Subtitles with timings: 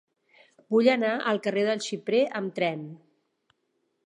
[0.75, 2.85] Vull anar al carrer del Xiprer amb tren.